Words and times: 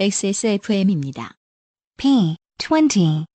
XSFM입니다. 0.00 1.32
P 1.96 2.36
25 2.60 3.26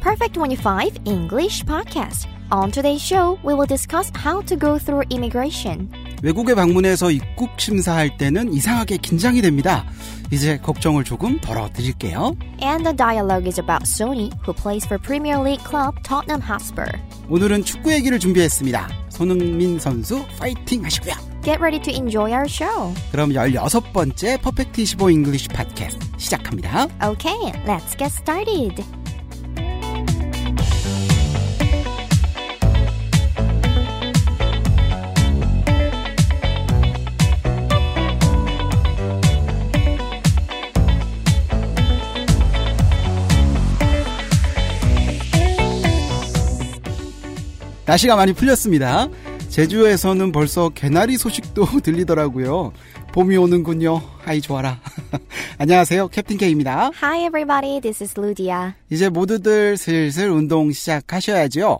Perfect 0.00 0.38
25 0.38 0.98
English 1.04 1.62
Podcast. 1.66 2.26
On 2.50 2.70
today's 2.70 3.02
show, 3.02 3.38
we 3.44 3.52
will 3.52 3.66
discuss 3.66 4.10
how 4.16 4.40
to 4.46 4.56
go 4.56 4.78
through 4.78 5.04
immigration. 5.12 5.90
외국에 6.22 6.54
방문해서 6.54 7.10
입국 7.10 7.50
심사할 7.60 8.16
때는 8.16 8.50
이상하게 8.50 8.96
긴장이 8.96 9.42
됩니다. 9.42 9.84
이제 10.32 10.56
걱정을 10.56 11.04
조금 11.04 11.38
덜어드릴게요. 11.42 12.34
And 12.62 12.82
the 12.82 12.96
dialogue 12.96 13.46
is 13.46 13.60
about 13.60 13.84
Sony, 13.84 14.32
who 14.46 14.54
plays 14.54 14.86
for 14.86 14.98
Premier 14.98 15.38
League 15.38 15.62
club 15.68 15.94
Tottenham 16.02 16.40
Hotspur. 16.40 16.88
오늘은 17.28 17.64
축구 17.64 17.92
얘기를 17.92 18.18
준비했습니다. 18.18 18.88
손흥민 19.10 19.78
선수 19.78 20.24
파이팅 20.38 20.82
하시고요. 20.82 21.35
Get 21.46 21.60
ready 21.60 21.78
to 21.78 21.94
enjoy 21.94 22.32
our 22.32 22.48
show. 22.48 22.92
그럼 23.12 23.30
16번째 23.30 24.42
Perfect 24.42 24.80
25 24.80 25.10
English 25.10 25.46
팟캐스트 25.50 26.04
시작합니다. 26.18 26.88
Okay, 27.00 27.52
let's 27.64 27.96
get 27.96 28.06
started. 28.06 28.82
날씨가 47.84 48.16
많이 48.16 48.32
풀렸습니다. 48.32 49.06
제주에서는 49.56 50.32
벌써 50.32 50.68
개나리 50.68 51.16
소식도 51.16 51.64
들리더라고요. 51.82 52.74
봄이 53.14 53.38
오는군요. 53.38 54.02
아이 54.26 54.42
좋아라. 54.42 54.78
안녕하세요. 55.56 56.08
캡틴 56.08 56.36
K입니다. 56.36 56.90
Hi 57.02 57.24
everybody, 57.24 57.80
this 57.80 58.02
is 58.02 58.20
Ludia. 58.20 58.74
이제 58.90 59.08
모두들 59.08 59.78
슬슬 59.78 60.28
운동 60.28 60.70
시작하셔야죠. 60.72 61.78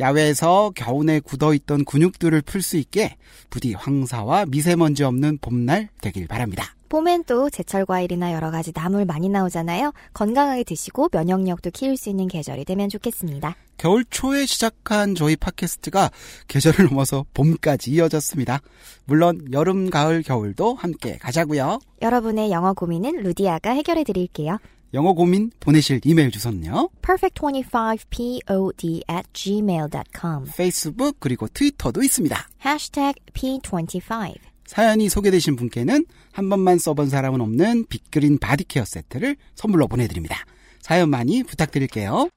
야외에서 0.00 0.72
겨우내 0.74 1.20
굳어있던 1.20 1.84
근육들을 1.84 2.40
풀 2.40 2.62
수 2.62 2.78
있게 2.78 3.16
부디 3.50 3.74
황사와 3.74 4.46
미세먼지 4.46 5.04
없는 5.04 5.36
봄날 5.42 5.90
되길 6.00 6.28
바랍니다. 6.28 6.77
봄엔 6.88 7.24
또 7.24 7.50
제철 7.50 7.86
과일이나 7.86 8.32
여러 8.32 8.50
가지 8.50 8.72
나물 8.72 9.04
많이 9.04 9.28
나오잖아요. 9.28 9.92
건강하게 10.14 10.64
드시고 10.64 11.08
면역력도 11.12 11.70
키울 11.70 11.96
수 11.96 12.08
있는 12.08 12.28
계절이 12.28 12.64
되면 12.64 12.88
좋겠습니다. 12.88 13.54
겨울 13.76 14.04
초에 14.04 14.46
시작한 14.46 15.14
저희 15.14 15.36
팟캐스트가 15.36 16.10
계절을 16.48 16.86
넘어서 16.86 17.24
봄까지 17.32 17.92
이어졌습니다. 17.92 18.60
물론 19.04 19.46
여름, 19.52 19.90
가을, 19.90 20.22
겨울도 20.22 20.74
함께 20.74 21.16
가자고요. 21.18 21.78
여러분의 22.02 22.50
영어 22.50 22.72
고민은 22.72 23.22
루디아가 23.22 23.70
해결해 23.70 24.04
드릴게요. 24.04 24.58
영어 24.94 25.12
고민 25.12 25.50
보내실 25.60 26.00
이메일 26.04 26.30
주소는요. 26.30 26.88
perfect25pod 27.02 29.02
at 29.10 29.28
gmail.com 29.32 30.46
페이스북 30.56 31.20
그리고 31.20 31.46
트위터도 31.48 32.02
있습니다. 32.02 32.48
hashtag 32.64 33.20
p25 33.34 34.57
사연이 34.68 35.08
소개되신 35.08 35.56
분께는 35.56 36.04
한 36.30 36.48
번만 36.50 36.78
써본 36.78 37.08
사람은 37.08 37.40
없는 37.40 37.86
빅그린 37.86 38.38
바디케어 38.38 38.84
세트를 38.84 39.36
선물로 39.54 39.88
보내드립니다. 39.88 40.44
사연 40.82 41.08
많이 41.08 41.42
부탁드릴게요. 41.42 42.28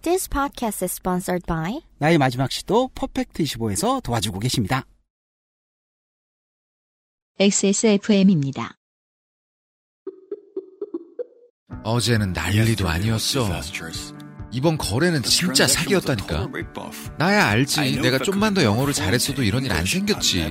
This 0.00 0.30
podcast 0.30 0.82
is 0.84 0.94
sponsored 0.94 1.44
by 1.46 1.82
나의 1.98 2.16
마지막 2.16 2.50
시도 2.50 2.88
퍼펙트25에서 2.94 4.02
도와주고 4.02 4.38
계십니다. 4.40 4.86
XSFM입니다. 7.38 8.78
어제는 11.84 12.32
난리도 12.32 12.88
아니었어. 12.88 13.50
이번 14.50 14.78
거래는 14.78 15.22
진짜 15.24 15.66
사기였다니까. 15.66 16.48
나야 17.18 17.46
알지. 17.48 18.00
내가 18.00 18.18
좀만 18.18 18.54
더 18.54 18.64
영어를 18.64 18.94
잘했어도 18.94 19.42
이런 19.42 19.66
일 19.66 19.72
안 19.72 19.84
생겼지. 19.84 20.50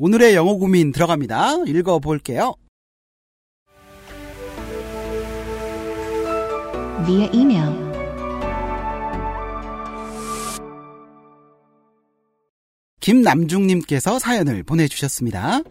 오늘의 0.00 0.36
영어 0.36 0.54
고민 0.54 0.92
들어갑니다. 0.92 1.64
읽어볼게요. 1.66 2.54
via 7.04 7.28
email 7.34 7.88
김남중님께서 13.00 14.20
사연을 14.20 14.62
보내주셨습니다. 14.62 15.62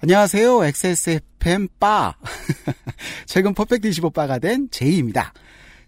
안녕하세요. 0.00 0.64
XSFM 0.64 1.68
빠. 1.78 2.16
최근 3.26 3.54
퍼펙트 3.54 3.88
25바가 3.90 4.40
된 4.40 4.68
제이입니다. 4.72 5.32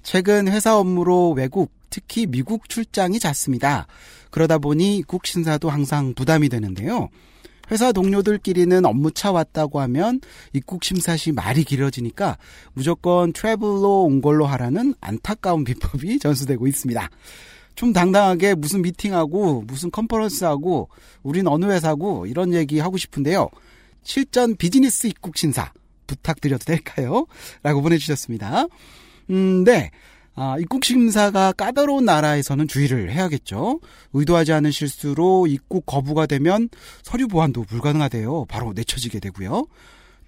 최근 0.05 0.47
회사 0.47 0.79
업무로 0.79 1.33
외국, 1.33 1.73
특히 1.91 2.29
미국 2.29 2.69
출장이 2.69 3.19
잦습니다. 3.19 3.89
그러다 4.31 4.59
보니 4.59 4.99
입국 4.99 5.27
심사도 5.27 5.71
항상 5.71 6.15
부담이 6.15 6.49
되는데요. 6.49 7.09
회사 7.71 7.93
동료들끼리는 7.93 8.85
업무차 8.85 9.33
왔다고 9.33 9.81
하면 9.81 10.21
입국 10.53 10.85
심사 10.85 11.17
시 11.17 11.33
말이 11.33 11.65
길어지니까 11.65 12.39
무조건 12.73 13.33
travel로 13.33 14.05
온 14.05 14.21
걸로 14.21 14.47
하라는 14.47 14.95
안타까운 15.01 15.65
비법이 15.65 16.19
전수되고 16.21 16.67
있습니다. 16.67 17.11
좀 17.75 17.93
당당하게 17.93 18.55
무슨 18.55 18.83
미팅하고 18.83 19.63
무슨 19.63 19.91
컨퍼런스하고 19.91 20.89
우린 21.23 21.47
어느 21.47 21.67
회사고 21.67 22.27
이런 22.27 22.53
얘기 22.53 22.79
하고 22.79 22.97
싶은데요. 22.97 23.49
실전 24.03 24.57
비즈니스 24.57 25.07
입국 25.07 25.37
심사 25.37 25.73
부탁드려도 26.07 26.65
될까요? 26.65 27.27
라고 27.63 27.81
보내주셨습니다. 27.83 28.67
음, 29.31 29.65
네. 29.65 29.91
아, 30.35 30.57
입국 30.59 30.85
심사가 30.85 31.53
까다로운 31.53 32.05
나라에서는 32.05 32.67
주의를 32.69 33.13
해야겠죠. 33.13 33.81
의도하지 34.13 34.53
않은 34.53 34.71
실수로 34.71 35.47
입국 35.47 35.85
거부가 35.87 36.27
되면 36.27 36.69
서류 37.03 37.29
보완도 37.29 37.65
불가능하대요. 37.65 38.47
바로 38.47 38.73
내쳐지게 38.73 39.21
되고요. 39.21 39.67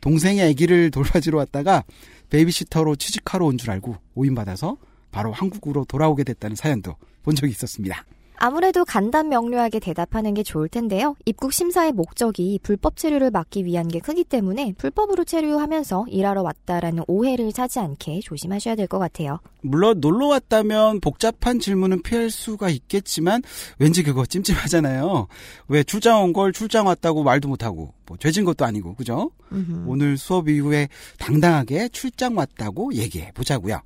동생의 0.01 0.51
아기를 0.51 0.91
돌봐주러 0.91 1.39
왔다가 1.39 1.85
베이비시터로 2.31 2.97
취직하러 2.97 3.47
온 3.47 3.57
줄 3.57 3.71
알고 3.71 3.97
오인받아서 4.15 4.77
바로 5.13 5.33
한국으로 5.33 5.85
돌아오게 5.85 6.25
됐다는 6.25 6.57
사연도 6.57 6.97
본 7.23 7.35
적이 7.35 7.53
있었습니다. 7.53 8.05
아무래도 8.45 8.85
간단 8.85 9.29
명료하게 9.29 9.79
대답하는 9.79 10.35
게 10.35 10.43
좋을 10.43 10.69
텐데요. 10.69 11.15
입국 11.27 11.53
심사의 11.53 11.93
목적이 11.93 12.59
불법 12.65 12.97
체류를 12.97 13.31
막기 13.31 13.65
위한 13.65 13.87
게 13.87 14.01
크기 14.01 14.25
때문에 14.25 14.75
불법으로 14.79 15.23
체류하면서 15.23 16.07
일하러 16.09 16.43
왔다라는 16.43 17.05
오해를 17.07 17.53
사지 17.53 17.79
않게 17.79 18.19
조심하셔야 18.25 18.75
될 18.75 18.89
것 18.89 18.99
같아요. 18.99 19.39
물론 19.61 20.01
놀러 20.01 20.27
왔다면 20.27 20.99
복잡한 20.99 21.61
질문은 21.61 22.03
피할 22.03 22.31
수가 22.31 22.69
있겠지만 22.69 23.43
왠지 23.79 24.03
그거 24.03 24.27
찜찜하잖아요. 24.27 25.29
왜 25.69 25.85
출장 25.85 26.25
온 26.25 26.33
걸 26.33 26.53
출장 26.53 26.89
왔다고 26.89 27.23
말도 27.23 27.47
못하고 27.47 27.95
뭐 28.07 28.17
죄진 28.17 28.45
것도 28.45 28.65
아니고 28.65 28.97
그죠? 28.97 29.31
음흠. 29.53 29.85
오늘 29.87 30.19
수업 30.19 30.49
이후에 30.49 30.89
당당하게 31.21 31.91
출장 31.91 32.37
왔다고 32.37 32.93
얘기해 32.95 33.31
보자고요. 33.35 33.83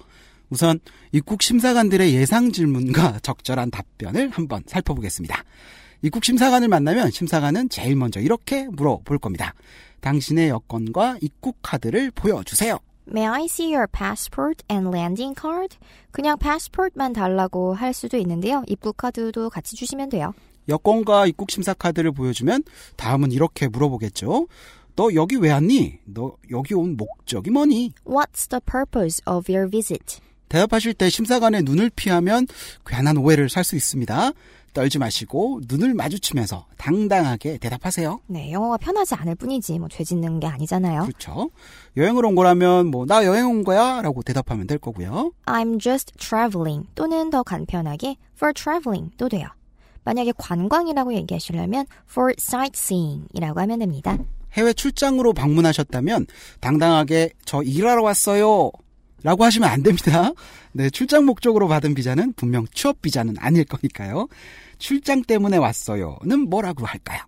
우선 0.50 0.80
입국 1.12 1.42
심사관들의 1.42 2.14
예상 2.14 2.52
질문과 2.52 3.18
적절한 3.22 3.70
답변을 3.70 4.30
한번 4.30 4.62
살펴보겠습니다. 4.66 5.42
입국 6.02 6.24
심사관을 6.24 6.68
만나면 6.68 7.10
심사관은 7.10 7.68
제일 7.68 7.96
먼저 7.96 8.20
이렇게 8.20 8.68
물어볼 8.68 9.18
겁니다. 9.18 9.54
당신의 10.00 10.50
여권과 10.50 11.18
입국 11.20 11.58
카드를 11.62 12.10
보여주세요. 12.10 12.78
May 13.08 13.26
I 13.26 13.44
see 13.44 13.72
your 13.72 13.86
passport 13.86 14.64
and 14.70 14.88
landing 14.88 15.34
card? 15.40 15.76
그냥 16.10 16.36
passport만 16.38 17.12
달라고 17.12 17.74
할 17.74 17.94
수도 17.94 18.16
있는데요. 18.18 18.64
입국 18.66 18.96
카드도 18.96 19.50
같이 19.50 19.76
주시면 19.76 20.10
돼요. 20.10 20.32
여권과 20.68 21.26
입국 21.26 21.50
심사 21.50 21.72
카드를 21.72 22.10
보여주면 22.12 22.64
다음은 22.96 23.30
이렇게 23.30 23.68
물어보겠죠. 23.68 24.48
너 24.96 25.14
여기 25.14 25.36
왜 25.36 25.52
왔니? 25.52 26.00
너 26.04 26.36
여기 26.50 26.74
온 26.74 26.96
목적이 26.96 27.50
뭐니? 27.50 27.92
What's 28.04 28.48
the 28.48 28.60
purpose 28.60 29.20
of 29.26 29.52
your 29.52 29.70
visit? 29.70 30.20
대답하실 30.48 30.94
때 30.94 31.08
심사관의 31.10 31.62
눈을 31.62 31.90
피하면 31.94 32.46
괜한 32.86 33.16
오해를 33.16 33.48
살 33.48 33.64
수 33.64 33.76
있습니다. 33.76 34.30
떨지 34.72 34.98
마시고 34.98 35.62
눈을 35.68 35.94
마주치면서 35.94 36.66
당당하게 36.76 37.56
대답하세요. 37.56 38.20
네, 38.26 38.52
영어가 38.52 38.76
편하지 38.76 39.14
않을 39.14 39.34
뿐이지 39.34 39.78
뭐 39.78 39.88
죄 39.88 40.04
짓는 40.04 40.38
게 40.38 40.46
아니잖아요. 40.46 41.02
그렇죠. 41.04 41.50
여행을 41.96 42.26
온 42.26 42.34
거라면 42.34 42.88
뭐 42.90 43.06
나 43.06 43.24
여행 43.24 43.46
온 43.48 43.64
거야 43.64 44.02
라고 44.02 44.22
대답하면 44.22 44.66
될 44.66 44.76
거고요. 44.78 45.32
I'm 45.46 45.80
just 45.80 46.12
traveling 46.18 46.86
또는 46.94 47.30
더 47.30 47.42
간편하게 47.42 48.16
for 48.36 48.52
traveling도 48.52 49.30
돼요. 49.30 49.48
만약에 50.04 50.32
관광이라고 50.36 51.14
얘기하시려면 51.14 51.86
for 52.10 52.34
sightseeing이라고 52.38 53.58
하면 53.60 53.78
됩니다. 53.78 54.18
해외 54.52 54.72
출장으로 54.74 55.32
방문하셨다면 55.32 56.26
당당하게 56.60 57.30
저 57.46 57.62
일하러 57.62 58.02
왔어요. 58.02 58.70
라고 59.22 59.44
하시면 59.44 59.68
안 59.68 59.82
됩니다. 59.82 60.32
네, 60.72 60.90
출장 60.90 61.24
목적으로 61.24 61.68
받은 61.68 61.94
비자는 61.94 62.34
분명 62.34 62.66
취업 62.72 63.00
비자는 63.02 63.36
아닐 63.38 63.64
거니까요. 63.64 64.28
출장 64.78 65.22
때문에 65.22 65.56
왔어요는 65.56 66.48
뭐라고 66.48 66.86
할까요? 66.86 67.20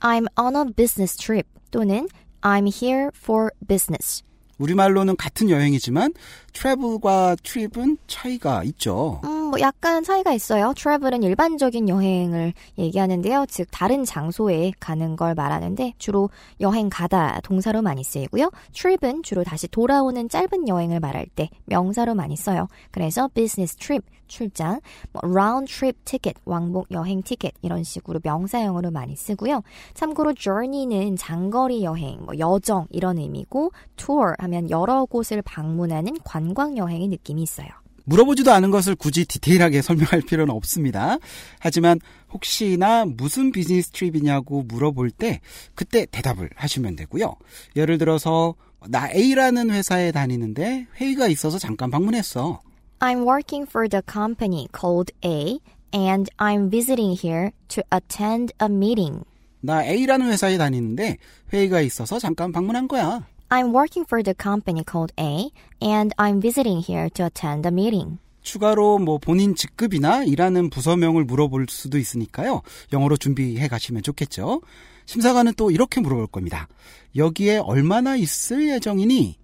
I'm 0.00 0.26
on 0.38 0.56
a 0.56 0.72
business 0.74 1.16
trip 1.16 1.48
또는 1.70 2.08
I'm 2.42 2.66
here 2.66 3.10
for 3.16 3.50
business. 3.66 4.22
우리말로는 4.58 5.16
같은 5.16 5.48
여행이지만 5.48 6.12
travel과 6.52 7.36
trip은 7.42 7.96
차이가 8.06 8.62
있죠. 8.64 9.20
음, 9.24 9.39
뭐 9.50 9.60
약간 9.60 10.04
차이가 10.04 10.32
있어요. 10.32 10.72
travel은 10.76 11.24
일반적인 11.24 11.88
여행을 11.88 12.52
얘기하는데요. 12.78 13.46
즉 13.48 13.66
다른 13.72 14.04
장소에 14.04 14.72
가는 14.78 15.16
걸 15.16 15.34
말하는데 15.34 15.94
주로 15.98 16.30
여행 16.60 16.88
가다 16.88 17.40
동사로 17.40 17.82
많이 17.82 18.04
쓰이고요. 18.04 18.50
trip은 18.72 19.24
주로 19.24 19.42
다시 19.42 19.66
돌아오는 19.66 20.28
짧은 20.28 20.68
여행을 20.68 21.00
말할 21.00 21.26
때 21.34 21.50
명사로 21.66 22.14
많이 22.14 22.36
써요. 22.36 22.68
그래서 22.92 23.28
business 23.34 23.76
trip 23.76 24.06
출장, 24.28 24.80
뭐 25.12 25.20
round 25.24 25.70
trip 25.72 25.98
ticket 26.04 26.40
왕복 26.44 26.86
여행 26.92 27.20
티켓 27.20 27.52
이런 27.60 27.82
식으로 27.82 28.20
명사형으로 28.22 28.92
많이 28.92 29.16
쓰고요. 29.16 29.62
참고로 29.94 30.34
journey는 30.34 31.16
장거리 31.16 31.82
여행, 31.82 32.24
뭐 32.24 32.38
여정 32.38 32.86
이런 32.90 33.18
의미고 33.18 33.72
tour 33.96 34.34
하면 34.38 34.70
여러 34.70 35.04
곳을 35.04 35.42
방문하는 35.42 36.14
관광 36.24 36.76
여행의 36.76 37.08
느낌이 37.08 37.42
있어요. 37.42 37.79
물어보지도 38.04 38.52
않은 38.52 38.70
것을 38.70 38.94
굳이 38.94 39.24
디테일하게 39.24 39.82
설명할 39.82 40.22
필요는 40.22 40.54
없습니다. 40.54 41.18
하지만 41.58 41.98
혹시나 42.32 43.04
무슨 43.04 43.52
비즈니스 43.52 43.90
트립이냐고 43.90 44.62
물어볼 44.62 45.10
때 45.10 45.40
그때 45.74 46.06
대답을 46.06 46.50
하시면 46.54 46.96
되고요. 46.96 47.34
예를 47.76 47.98
들어서 47.98 48.54
나 48.88 49.10
A라는 49.12 49.70
회사에 49.70 50.12
다니는데 50.12 50.86
회의가 51.00 51.28
있어서 51.28 51.58
잠깐 51.58 51.90
방문했어. 51.90 52.60
I'm 53.00 53.26
working 53.26 53.66
for 53.68 53.88
the 53.88 54.02
company 54.10 54.68
called 54.78 55.12
A 55.24 55.60
and 55.94 56.30
I'm 56.38 56.70
visiting 56.70 57.18
here 57.18 57.50
to 57.68 57.82
attend 57.92 58.52
a 58.62 58.68
meeting. 58.68 59.24
나 59.62 59.84
A라는 59.84 60.30
회사에 60.30 60.56
다니는데 60.56 61.18
회의가 61.52 61.80
있어서 61.82 62.18
잠깐 62.18 62.52
방문한 62.52 62.88
거야. 62.88 63.26
I'm 63.50 63.72
working 63.72 64.04
for 64.06 64.22
the 64.22 64.34
company 64.34 64.84
called 64.84 65.12
A 65.18 65.50
and 65.82 66.14
I'm 66.18 66.40
visiting 66.40 66.80
here 66.86 67.08
to 67.10 67.24
attend 67.26 67.66
a 67.66 67.72
meeting. 67.72 68.18
추가로 68.42 68.98
뭐 68.98 69.18
본인 69.18 69.54
직급이나 69.54 70.24
일하는 70.24 70.70
부서명을 70.70 71.24
물어볼 71.24 71.66
수도 71.68 71.98
있으니까요. 71.98 72.62
영어로 72.92 73.16
준비해 73.16 73.68
가시면 73.68 74.02
좋겠죠. 74.02 74.62
심사관은 75.06 75.54
또 75.56 75.70
이렇게 75.70 76.00
물어볼 76.00 76.28
겁니다. 76.28 76.68
여기에 77.16 77.58
얼마나 77.58 78.16
있을 78.16 78.68
예정이니? 78.70 79.36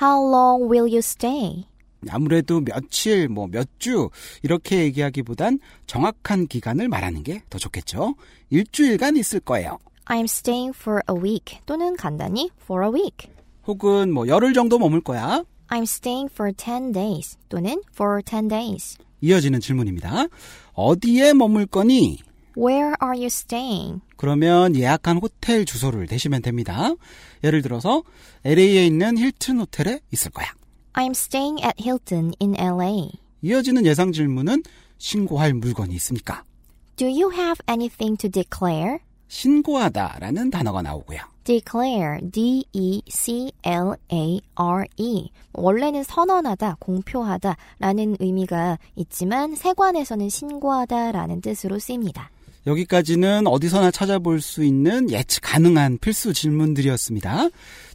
How 0.00 0.22
long 0.30 0.70
will 0.70 0.88
you 0.90 0.98
stay? 0.98 1.64
아무래도 2.10 2.60
며칠, 2.60 3.28
뭐 3.28 3.46
몇 3.48 3.66
주 3.78 4.10
이렇게 4.42 4.84
얘기하기보단 4.84 5.58
정확한 5.86 6.46
기간을 6.48 6.88
말하는 6.88 7.22
게 7.22 7.42
더 7.48 7.58
좋겠죠. 7.58 8.14
일주일간 8.50 9.16
있을 9.16 9.40
거예요. 9.40 9.78
I'm 10.04 10.24
staying 10.24 10.76
for 10.78 11.00
a 11.10 11.16
week 11.18 11.60
또는 11.64 11.96
간단히 11.96 12.50
for 12.62 12.84
a 12.84 12.90
week. 12.92 13.30
혹은 13.66 14.12
뭐 14.12 14.26
열흘 14.28 14.52
정도 14.52 14.78
머물 14.78 15.00
거야. 15.00 15.44
I'm 15.68 15.82
staying 15.82 16.30
for 16.32 16.52
10 16.52 16.92
days 16.92 17.36
또는 17.48 17.82
for 17.92 18.22
10 18.22 18.48
days. 18.48 18.98
이어지는 19.20 19.60
질문입니다. 19.60 20.26
어디에 20.74 21.32
머물 21.32 21.66
거니? 21.66 22.18
Where 22.56 22.94
are 23.02 23.16
you 23.16 23.26
staying? 23.26 24.00
그러면 24.16 24.76
예약한 24.76 25.16
호텔 25.18 25.64
주소를 25.64 26.06
대시면 26.06 26.42
됩니다. 26.42 26.94
예를 27.42 27.62
들어서 27.62 28.02
LA에 28.44 28.86
있는 28.86 29.18
힐튼 29.18 29.58
호텔에 29.58 30.00
있을 30.12 30.30
거야. 30.30 30.46
I'm 30.92 31.10
staying 31.10 31.64
at 31.64 31.74
Hilton 31.82 32.32
in 32.40 32.54
LA. 32.56 33.10
이어지는 33.42 33.84
예상 33.86 34.12
질문은 34.12 34.62
신고할 34.98 35.54
물건이 35.54 35.94
있습니까? 35.96 36.44
Do 36.96 37.08
you 37.08 37.32
have 37.32 37.58
anything 37.68 38.16
to 38.18 38.30
declare? 38.30 38.98
신고하다라는 39.34 40.50
단어가 40.50 40.80
나오고요. 40.80 41.18
declare, 41.42 42.20
D-E-C-L-A-R-E. 42.30 43.00
원래는 45.52 46.04
선언하다, 46.04 46.76
공표하다 46.78 47.56
라는 47.80 48.16
의미가 48.20 48.78
있지만 48.94 49.56
세관에서는 49.56 50.28
신고하다 50.28 51.12
라는 51.12 51.40
뜻으로 51.40 51.80
쓰입니다. 51.80 52.30
여기까지는 52.66 53.46
어디서나 53.46 53.90
찾아볼 53.90 54.40
수 54.40 54.64
있는 54.64 55.10
예측 55.10 55.40
가능한 55.42 55.98
필수 55.98 56.32
질문들이었습니다. 56.32 57.48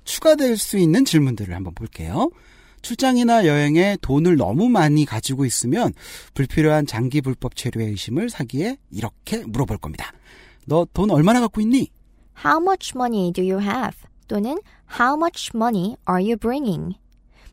추가될 0.04 0.58
수 0.58 0.78
있는 0.78 1.06
질문들을 1.06 1.56
한번 1.56 1.74
볼게요. 1.74 2.30
출장이나 2.82 3.46
여행에 3.46 3.98
돈을 4.02 4.36
너무 4.36 4.70
많이 4.70 5.06
가지고 5.06 5.46
있으면 5.46 5.94
불필요한 6.34 6.86
장기 6.86 7.22
불법 7.22 7.56
체류의 7.56 7.92
의심을 7.92 8.30
사기에 8.30 8.78
이렇게 8.92 9.38
물어볼 9.46 9.78
겁니다. 9.78 10.12
너 10.70 10.86
돈 10.94 11.10
얼마나 11.12 11.42
갖고 11.42 11.60
있니? 11.62 11.90
How 12.46 12.62
much 12.62 12.94
money 12.96 13.34
do 13.34 13.42
you 13.44 13.60
have? 13.62 13.98
또는 14.28 14.60
How 15.00 15.16
much 15.18 15.52
money 15.56 15.96
are 16.08 16.24
you 16.24 16.38
bringing? 16.38 16.96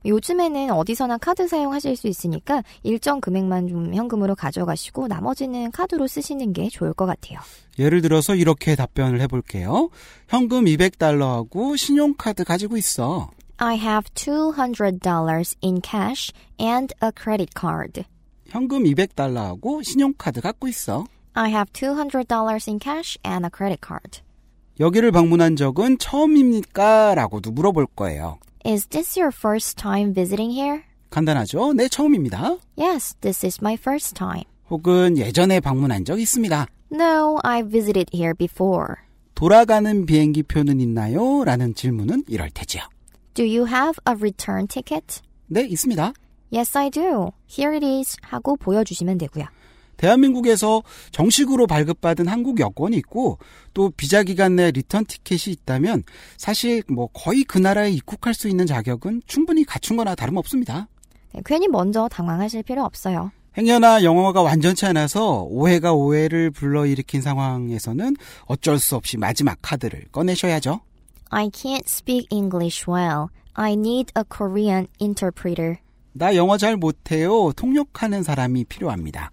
요즘에는 0.04 0.70
어디서나 0.70 1.18
카드 1.18 1.48
사용하실 1.48 1.96
수 1.96 2.06
있으니까 2.06 2.62
일정 2.84 3.20
금액만 3.20 3.66
좀 3.66 3.92
현금으로 3.92 4.36
가져가시고 4.36 5.08
나머지는 5.08 5.72
카드로 5.72 6.06
쓰시는 6.06 6.52
게 6.52 6.68
좋을 6.68 6.92
것 6.92 7.06
같아요. 7.06 7.40
예를 7.78 8.02
들어서 8.02 8.36
이렇게 8.36 8.76
답변을 8.76 9.20
해볼게요. 9.22 9.88
현금 10.28 10.66
200달러하고 10.66 11.76
신용카드 11.76 12.44
가지고 12.44 12.76
있어. 12.76 13.30
I 13.56 13.76
have 13.78 14.08
$200 14.14 15.56
in 15.64 15.80
cash 15.82 16.32
and 16.60 16.94
a 17.02 17.10
credit 17.20 17.50
card. 17.58 18.04
현금 18.48 18.84
200달러하고 18.84 19.82
신용카드 19.82 20.40
갖고 20.40 20.68
있어. 20.68 21.04
I 21.38 21.50
have 21.50 21.70
$200 21.74 22.66
in 22.66 22.78
cash 22.78 23.18
and 23.22 23.44
a 23.44 23.50
credit 23.54 23.80
card. 23.86 24.22
여기를 24.80 25.12
방문한 25.12 25.56
적은 25.56 25.98
처음입니까? 25.98 27.14
라고도 27.14 27.50
물어볼 27.50 27.88
거예요. 27.94 28.38
Is 28.64 28.86
this 28.86 29.18
your 29.18 29.30
first 29.36 29.76
time 29.76 30.14
visiting 30.14 30.50
here? 30.50 30.80
간단하죠? 31.10 31.74
네, 31.74 31.88
처음입니다. 31.88 32.56
Yes, 32.78 33.14
this 33.20 33.44
is 33.44 33.58
my 33.60 33.74
first 33.74 34.14
time. 34.14 34.44
혹은 34.70 35.18
예전에 35.18 35.60
방문한 35.60 36.06
적 36.06 36.18
있습니다. 36.18 36.66
No, 36.90 37.38
I've 37.44 37.70
visited 37.70 38.06
here 38.14 38.32
before. 38.32 38.94
돌아가는 39.34 40.06
비행기 40.06 40.42
표는 40.42 40.80
있나요? 40.80 41.44
라는 41.44 41.74
질문은 41.74 42.24
이럴 42.28 42.48
테지요. 42.48 42.82
Do 43.34 43.44
you 43.44 43.66
have 43.66 43.96
a 44.08 44.14
return 44.14 44.66
ticket? 44.66 45.20
네, 45.48 45.66
있습니다. 45.66 46.14
Yes, 46.50 46.76
I 46.78 46.88
do. 46.88 47.32
Here 47.46 47.74
it 47.74 47.84
is. 47.84 48.16
하고 48.22 48.56
보여주시면 48.56 49.18
되고요. 49.18 49.44
대한민국에서 49.96 50.82
정식으로 51.10 51.66
발급받은 51.66 52.28
한국 52.28 52.60
여권이 52.60 52.96
있고 52.98 53.38
또 53.74 53.90
비자 53.96 54.22
기간 54.22 54.56
내 54.56 54.70
리턴 54.70 55.04
티켓이 55.04 55.52
있다면 55.54 56.04
사실 56.36 56.82
뭐 56.88 57.08
거의 57.12 57.44
그 57.44 57.58
나라에 57.58 57.90
입국할 57.90 58.34
수 58.34 58.48
있는 58.48 58.66
자격은 58.66 59.22
충분히 59.26 59.64
갖춘 59.64 59.96
거나 59.96 60.14
다름없습니다. 60.14 60.88
네, 61.32 61.42
괜히 61.44 61.68
먼저 61.68 62.08
당황하실 62.08 62.62
필요 62.62 62.84
없어요. 62.84 63.30
행여나 63.58 64.02
영어가 64.02 64.42
완전치 64.42 64.84
않아서 64.86 65.42
오해가 65.42 65.94
오해를 65.94 66.50
불러일으킨 66.50 67.22
상황에서는 67.22 68.16
어쩔 68.44 68.78
수 68.78 68.96
없이 68.96 69.16
마지막 69.16 69.58
카드를 69.62 70.04
꺼내셔야죠. 70.12 70.80
I 71.30 71.48
can't 71.48 71.86
speak 71.86 72.26
English 72.30 72.84
well. 72.88 73.28
I 73.54 73.72
need 73.72 74.12
a 74.16 74.22
Korean 74.28 74.86
interpreter. 75.00 75.76
나 76.12 76.34
영어 76.36 76.56
잘 76.58 76.76
못해요. 76.76 77.52
통역하는 77.52 78.22
사람이 78.22 78.64
필요합니다. 78.64 79.30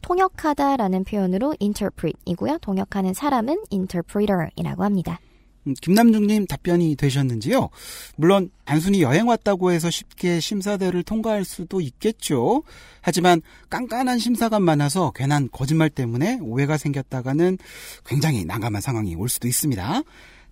통역하다라는 0.00 1.04
표현으로 1.04 1.54
interpret이고요. 1.60 2.56
통역하는 2.62 3.12
사람은 3.12 3.64
interpreter이라고 3.70 4.82
합니다. 4.82 5.20
음, 5.66 5.74
김남중님 5.80 6.46
답변이 6.46 6.96
되셨는지요? 6.96 7.68
물론 8.16 8.50
단순히 8.64 9.02
여행 9.02 9.28
왔다고 9.28 9.72
해서 9.72 9.90
쉽게 9.90 10.40
심사대를 10.40 11.02
통과할 11.02 11.44
수도 11.44 11.82
있겠죠. 11.82 12.62
하지만 13.02 13.42
깐깐한 13.68 14.18
심사관 14.20 14.62
많아서 14.62 15.12
괜한 15.12 15.50
거짓말 15.52 15.90
때문에 15.90 16.38
오해가 16.40 16.78
생겼다가는 16.78 17.58
굉장히 18.06 18.46
난감한 18.46 18.80
상황이 18.80 19.14
올 19.14 19.28
수도 19.28 19.46
있습니다. 19.48 20.02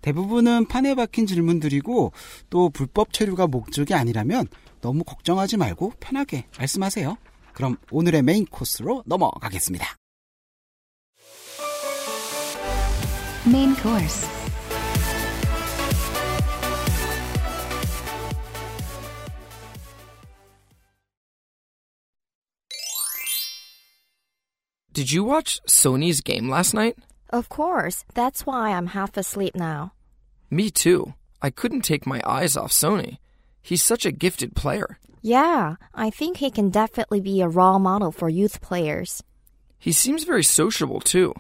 대부분은 0.01 0.67
판에 0.67 0.95
박힌 0.95 1.27
질문들이고 1.27 2.13
또 2.49 2.71
불법 2.71 3.13
체류가 3.13 3.47
목적이 3.47 3.95
아니라면 3.95 4.47
너무 4.81 5.05
걱정하지 5.05 5.57
말고 5.57 5.93
편하게 6.01 6.47
말씀하세요. 6.59 7.17
그럼 7.53 7.77
오늘의 7.91 8.23
메인 8.23 8.47
코스로 8.47 9.03
넘어가겠습니다. 9.07 9.97
Main 13.47 13.75
course. 13.77 14.29
Did 24.93 25.13
you 25.13 25.25
watch 25.25 25.61
Sony's 25.67 26.21
game 26.23 26.51
last 26.51 26.75
night? 26.75 26.97
Of 27.31 27.49
course, 27.49 28.05
that's 28.15 28.45
why 28.45 28.73
I'm 28.73 28.89
half 28.89 29.17
asleep 29.17 29.55
now. 29.55 29.93
Me 30.51 30.71
too. 30.71 31.15
I 31.41 31.51
couldn't 31.51 31.83
take 31.83 32.07
my 32.07 32.21
eyes 32.27 32.57
off 32.57 32.73
Sony. 32.73 33.19
He's 33.63 33.83
such 33.83 34.05
a 34.05 34.13
gifted 34.13 34.57
player. 34.57 34.99
Yeah, 35.23 35.77
I 35.95 36.11
think 36.11 36.39
he 36.39 36.51
can 36.51 36.71
definitely 36.71 37.21
be 37.21 37.41
a 37.41 37.49
role 37.49 37.79
model 37.79 38.11
for 38.11 38.29
youth 38.29 38.61
players. 38.61 39.23
He 39.79 39.93
seems 39.93 40.25
very 40.25 40.43
sociable 40.43 41.01
too. 41.01 41.35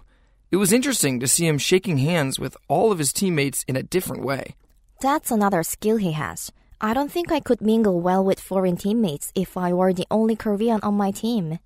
It 0.50 0.56
was 0.56 0.72
interesting 0.72 1.20
to 1.20 1.28
see 1.28 1.46
him 1.46 1.58
shaking 1.58 1.98
hands 1.98 2.38
with 2.38 2.56
all 2.68 2.92
of 2.92 2.98
his 2.98 3.12
teammates 3.12 3.64
in 3.68 3.76
a 3.76 3.82
different 3.82 4.24
way. 4.24 4.54
That's 5.00 5.30
another 5.30 5.62
skill 5.62 5.96
he 5.96 6.12
has. 6.12 6.52
I 6.80 6.94
don't 6.94 7.12
think 7.12 7.30
I 7.30 7.40
could 7.40 7.60
mingle 7.60 8.00
well 8.00 8.24
with 8.24 8.40
foreign 8.40 8.76
teammates 8.76 9.32
if 9.34 9.56
I 9.56 9.72
were 9.72 9.92
the 9.92 10.06
only 10.10 10.36
Korean 10.36 10.80
on 10.82 10.94
my 10.94 11.10
team. 11.10 11.58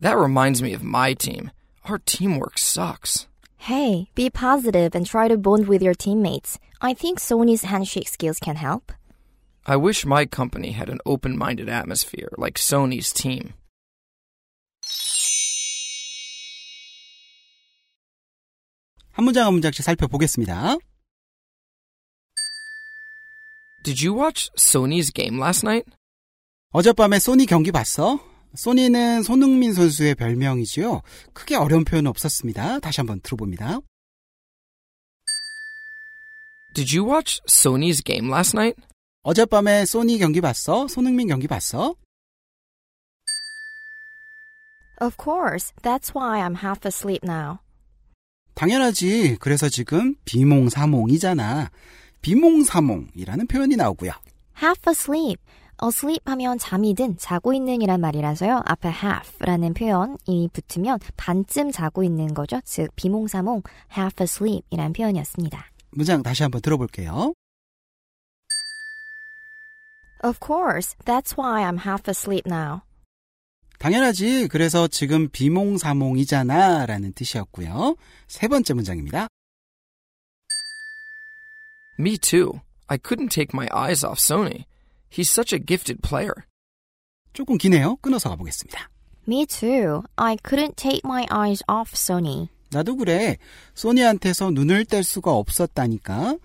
That 0.00 0.16
reminds 0.16 0.62
me 0.62 0.72
of 0.72 0.82
my 0.82 1.14
team. 1.14 1.50
Our 1.84 1.98
teamwork 1.98 2.58
sucks. 2.58 3.26
Hey, 3.57 4.09
be 4.15 4.29
positive 4.29 4.95
and 4.95 5.05
try 5.05 5.27
to 5.27 5.37
bond 5.37 5.67
with 5.67 5.81
your 5.81 5.93
teammates. 5.93 6.57
I 6.81 6.93
think 6.93 7.19
Sony's 7.19 7.63
handshake 7.63 8.07
skills 8.07 8.39
can 8.39 8.55
help. 8.55 8.91
I 9.65 9.75
wish 9.75 10.05
my 10.05 10.25
company 10.25 10.71
had 10.71 10.89
an 10.89 10.99
open 11.05 11.37
minded 11.37 11.69
atmosphere 11.69 12.29
like 12.37 12.55
Sony's 12.55 13.13
team. 13.13 13.53
한 19.13 19.25
문장 19.25 19.45
한 19.45 19.53
문장씩 19.53 19.83
살펴보겠습니다. 19.83 20.77
Did 23.83 24.01
you 24.01 24.13
watch 24.13 24.49
Sony's 24.57 25.11
game 25.11 25.37
last 25.39 25.65
night? 25.65 25.85
어젯밤에 26.71 27.19
소니 27.19 27.45
경기 27.45 27.71
봤어? 27.71 28.19
소니는 28.56 29.22
손흥민 29.22 29.72
선수의 29.72 30.14
별명이지요. 30.14 31.02
크게 31.32 31.56
어려운 31.56 31.84
표현은 31.84 32.08
없었습니다. 32.10 32.80
다시 32.80 33.00
한번 33.00 33.20
들어봅니다. 33.20 33.80
Did 36.74 36.94
you 36.96 37.10
watch 37.10 37.40
Sony's 37.48 38.04
game 38.04 38.30
last 38.30 38.54
night? 38.54 38.80
어젯밤에 39.22 39.86
소니 39.86 40.18
경기 40.18 40.40
봤어? 40.40 40.86
손흥민 40.88 41.28
경기 41.28 41.46
봤어? 41.48 41.94
Of 45.00 45.16
course, 45.22 45.72
that's 45.82 46.14
why 46.14 46.40
I'm 46.40 46.56
half 46.62 46.86
asleep 46.86 47.20
now. 47.22 47.58
당연하지. 48.54 49.36
그래서 49.40 49.68
지금 49.68 50.14
비몽사몽이잖아. 50.24 51.70
비몽사몽이라는 52.22 53.46
표현이 53.46 53.76
나오고요. 53.76 54.12
half 54.62 54.80
asleep. 54.88 55.42
Asleep 55.84 56.20
하면 56.26 56.58
잠이 56.58 56.94
든 56.94 57.16
자고 57.18 57.52
있는이란 57.52 58.00
말이라서요. 58.00 58.62
앞에 58.64 58.88
half라는 58.88 59.74
표현이 59.74 60.48
붙으면 60.52 60.98
반쯤 61.16 61.70
자고 61.72 62.02
있는 62.02 62.34
거죠. 62.34 62.60
즉 62.64 62.90
비몽사몽 62.96 63.62
half 63.96 64.22
asleep이란 64.22 64.92
표현이었습니다. 64.92 65.70
문장 65.90 66.22
다시 66.22 66.42
한번 66.42 66.60
들어볼게요. 66.60 67.34
Of 70.24 70.38
course, 70.44 70.96
that's 71.04 71.36
why 71.38 71.62
I'm 71.62 71.78
half 71.78 72.08
asleep 72.08 72.44
now. 72.46 72.80
당연하지. 73.78 74.48
그래서 74.48 74.88
지금 74.88 75.28
비몽사몽이잖아. 75.28 76.86
라는 76.86 77.12
뜻이었고요. 77.12 77.96
세 78.26 78.48
번째 78.48 78.74
문장입니다. 78.74 79.28
Me 81.98 82.16
too. 82.18 82.60
I 82.88 82.98
couldn't 82.98 83.30
take 83.30 83.48
my 83.54 83.68
eyes 83.74 84.04
off 84.04 84.18
Sony. 84.18 84.64
He's 85.10 85.30
such 85.30 85.54
a 85.54 85.64
gifted 85.64 86.00
player. 86.02 86.34
조금 87.32 87.58
기네요. 87.58 87.96
끊어서 87.96 88.28
가보겠습니다. 88.30 88.88
Me 89.28 89.44
too. 89.46 90.02
I 90.16 90.36
couldn't 90.36 90.76
take 90.76 91.00
my 91.04 91.26
eyes 91.30 91.62
off 91.68 91.92
Sony. 91.94 92.48
나도 92.70 92.96
그래. 92.96 93.36
소니한테서 93.74 94.50
눈을 94.50 94.84
뗄 94.84 95.02
수가 95.02 95.32
없었다니까. 95.32 96.36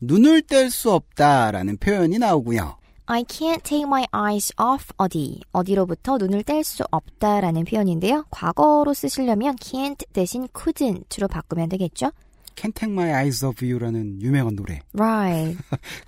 눈을 0.00 0.42
뗄 0.42 0.70
수 0.70 0.92
없다라는 0.92 1.78
표현이 1.78 2.18
나오고요. 2.18 2.76
I 3.06 3.22
can't 3.22 3.62
take 3.62 3.84
my 3.84 4.04
eyes 4.12 4.52
off 4.60 4.92
어디. 4.96 5.40
어디로부터 5.52 6.18
눈을 6.18 6.42
뗄 6.42 6.64
수 6.64 6.84
없다라는 6.90 7.64
표현인데요. 7.64 8.26
과거로 8.30 8.94
쓰시려면 8.94 9.56
can't 9.56 10.04
대신 10.12 10.48
couldn't로 10.48 11.30
바꾸면 11.30 11.68
되겠죠? 11.68 12.10
Can't 12.56 12.74
take 12.74 12.90
my 12.92 13.12
eyes 13.14 13.44
off 13.44 13.64
you라는 13.64 14.20
유명한 14.22 14.56
노래. 14.56 14.80
Right. 14.94 15.58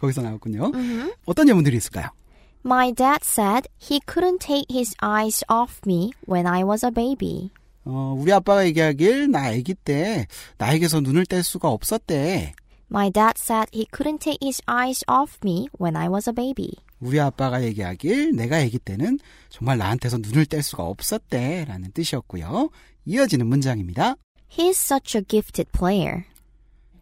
거기서 0.00 0.23
나왔군요. 0.23 0.73
어떤 1.26 1.49
예문들이 1.49 1.76
있을까요? 1.76 2.09
My 2.64 2.93
dad 2.93 3.21
said 3.23 3.69
he 3.81 4.00
couldn't 4.00 4.40
take 4.40 4.67
his 4.71 4.95
eyes 5.02 5.45
off 5.49 5.81
me 5.87 6.11
when 6.28 6.47
I 6.47 6.64
was 6.64 6.85
a 6.85 6.90
baby. 6.90 7.50
어, 7.85 8.14
우리 8.19 8.33
아빠가 8.33 8.67
얘기하길 8.67 9.31
나 9.31 9.47
아기 9.47 9.75
때 9.75 10.26
나에게서 10.59 11.00
눈을 11.00 11.26
뗄 11.26 11.43
수가 11.43 11.69
없었대. 11.69 12.52
My 12.90 13.11
dad 13.11 13.35
said 13.37 13.71
he 13.73 13.87
couldn't 13.93 14.21
take 14.21 14.38
his 14.43 14.61
eyes 14.69 15.05
off 15.09 15.38
me 15.45 15.69
when 15.81 15.97
I 15.97 16.09
was 16.09 16.28
a 16.28 16.35
baby. 16.35 16.73
우리 17.00 17.21
아빠가 17.21 17.62
얘기하길 17.62 18.35
내가 18.35 18.57
아기 18.59 18.78
때는 18.78 19.19
정말 19.50 19.78
나한테서 19.78 20.19
눈을 20.19 20.47
뗄 20.47 20.62
수가 20.62 20.83
없었대 20.85 21.67
라는 21.69 21.93
뜻이었고요. 21.93 22.71
이어지는 23.05 23.47
문장입니다. 23.47 24.17
He's 24.50 24.76
such 24.76 25.17
a 25.17 25.23
gifted 25.26 25.71
player. 25.73 26.25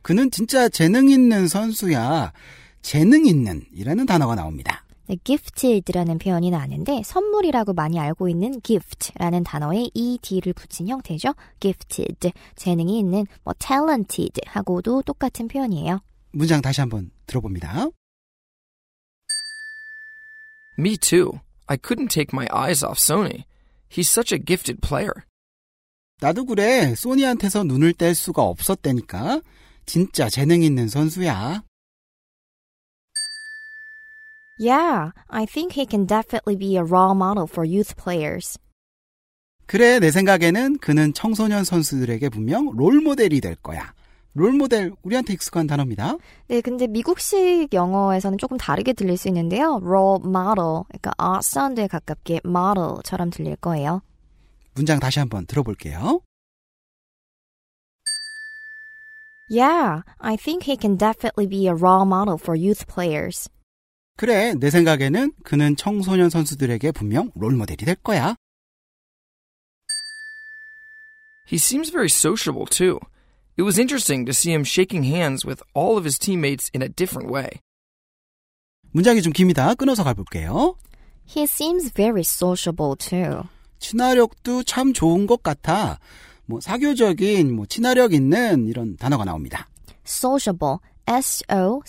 그는 0.07 0.31
진짜 0.31 0.69
재능 0.69 1.09
있는 1.09 1.49
선수야. 1.49 2.33
재능 2.81 3.27
있는 3.27 3.67
이라는 3.73 4.07
단어가 4.07 4.37
나옵니다. 4.37 4.85
네, 5.09 5.17
gifted라는 5.25 6.19
표현이 6.19 6.49
나왔는데 6.49 7.03
선물이라고 7.05 7.73
많이 7.73 7.99
알고 7.99 8.29
있는 8.29 8.61
gift라는 8.63 9.43
단어에 9.43 9.89
ed를 9.95 10.53
붙인 10.53 10.87
형태죠. 10.87 11.35
gifted, 11.59 12.31
재능이 12.55 13.01
있는 13.01 13.27
뭐 13.43 13.53
talented 13.59 14.43
하고도 14.47 15.03
똑같은 15.03 15.49
표현이에요. 15.49 15.99
문장 16.31 16.63
다시 16.63 16.81
한번 16.81 17.11
들어봅니다. 17.27 17.89
Me 20.79 20.97
too. 20.99 21.41
I 21.67 21.77
couldn't 21.79 22.11
take 22.11 22.29
my 22.33 22.47
eyes 22.55 22.85
off 22.85 23.01
Sony. 23.01 23.43
He's 23.91 24.09
such 24.09 24.33
a 24.33 24.39
gifted 24.39 24.81
player. 24.81 25.25
나도 26.21 26.45
그래. 26.45 26.95
소니한테서 26.95 27.65
눈을 27.65 27.93
뗄 27.95 28.15
수가 28.15 28.45
없었다니까. 28.45 29.41
진짜 29.87 30.29
재능 30.29 30.63
있는 30.63 30.89
선수야. 30.89 31.63
Yeah, 34.59 35.13
I 35.29 35.45
think 35.47 35.75
he 35.79 35.87
can 35.89 36.07
definitely 36.07 36.57
be 36.57 36.77
a 36.77 36.83
role 36.83 37.15
model 37.15 37.47
for 37.47 37.67
youth 37.67 37.95
players. 37.97 38.59
그래, 39.67 39.99
내 39.99 40.11
생각에는 40.11 40.79
그는 40.79 41.13
청소년 41.13 41.65
선수들에게 41.65 42.29
분명 42.31 42.71
롤 42.75 43.01
모델이 43.01 43.41
될 43.41 43.55
거야. 43.57 43.93
롤 44.33 44.53
모델, 44.53 44.93
우리한테 45.03 45.33
익숙한 45.33 45.67
단어입니다. 45.67 46.17
네, 46.49 46.61
근데 46.61 46.87
미국식 46.87 47.73
영어에서는 47.73 48.39
조금 48.39 48.57
다르게 48.57 48.93
들릴 48.93 49.17
수 49.17 49.29
있는데요. 49.29 49.81
role 49.83 50.23
model, 50.25 50.85
그러니까 50.89 51.13
아 51.19 51.41
사운드에 51.41 51.87
가깝게 51.87 52.41
model처럼 52.45 53.31
들릴 53.31 53.57
거예요. 53.57 54.03
문장 54.75 55.01
다시 55.01 55.19
한번 55.19 55.47
들어볼게요. 55.47 56.21
Yeah, 59.50 60.04
I 60.20 60.38
think 60.38 60.64
he 60.64 60.78
can 60.78 60.96
definitely 60.96 61.46
be 61.46 61.68
a 61.68 61.76
role 61.76 62.06
model 62.06 62.38
for 62.38 62.56
youth 62.56 62.88
players. 62.88 63.50
그래, 64.18 64.54
내 64.54 64.70
생각에는 64.70 65.34
그는 65.44 65.76
청소년 65.76 66.30
선수들에게 66.30 66.92
분명 66.92 67.32
롤모델이 67.36 67.86
될 67.86 67.96
거야. 67.96 68.36
He 71.48 71.58
seems 71.58 71.92
very 71.92 72.08
sociable 72.08 72.66
too. 72.66 73.00
It 73.58 73.64
was 73.64 73.78
interesting 73.78 74.26
to 74.26 74.34
see 74.34 74.54
him 74.54 74.64
shaking 74.64 75.04
hands 75.04 75.46
with 75.46 75.62
all 75.76 75.98
of 75.98 76.06
his 76.06 76.18
teammates 76.18 76.70
in 76.74 76.82
a 76.82 76.88
different 76.88 77.30
way. 77.30 77.50
문장이 78.92 79.22
좀 79.22 79.34
깁니다. 79.34 79.74
끊어서 79.76 80.04
가볼게요. 80.04 80.76
He 81.28 81.44
seems 81.44 81.92
very 81.94 82.22
sociable 82.22 82.96
too. 82.96 83.44
친화력도 83.80 84.64
참 84.64 84.94
좋은 84.94 85.28
것 85.28 85.44
같아. 85.44 86.00
뭐 86.47 86.61
사교적인, 86.61 87.55
뭐 87.55 87.67
친화력 87.67 88.15
있는 88.15 88.67
이런 88.67 88.97
단어가 88.97 89.25
나옵니다. 89.25 89.69
sociable, 90.07 90.79
S-O-C-I-A-B-L-E 91.07 91.85